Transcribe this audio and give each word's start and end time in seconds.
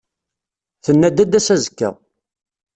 Tenna-d 0.85 1.17
ad 1.23 1.27
d-tas 1.29 1.47
azekka. 1.55 1.89